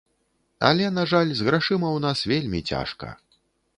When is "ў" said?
1.97-1.99